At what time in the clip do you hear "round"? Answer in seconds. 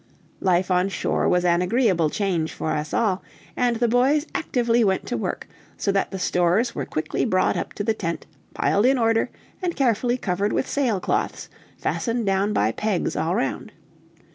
13.35-13.73